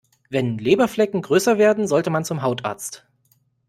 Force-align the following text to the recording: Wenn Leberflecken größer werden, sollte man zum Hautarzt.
Wenn 0.31 0.57
Leberflecken 0.57 1.21
größer 1.21 1.59
werden, 1.59 1.87
sollte 1.87 2.09
man 2.09 2.25
zum 2.25 2.41
Hautarzt. 2.41 3.05